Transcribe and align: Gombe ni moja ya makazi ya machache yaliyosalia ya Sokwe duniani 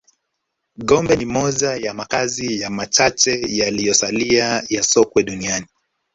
Gombe 0.77 1.15
ni 1.15 1.25
moja 1.25 1.75
ya 1.75 1.93
makazi 1.93 2.59
ya 2.61 2.69
machache 2.69 3.41
yaliyosalia 3.49 4.63
ya 4.69 4.83
Sokwe 4.83 5.23
duniani 5.23 5.67